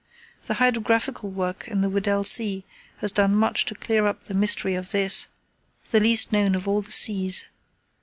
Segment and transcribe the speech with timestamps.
[0.47, 2.65] The hydrographical work in the Weddell Sea
[3.01, 5.27] has done much to clear up the mystery of this,
[5.91, 7.45] the least known of all the seas.